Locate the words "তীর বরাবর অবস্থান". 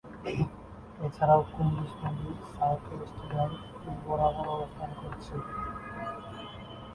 3.73-4.91